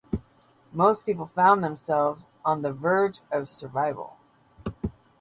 [0.73, 4.17] Most people found themselves on the verge of survival.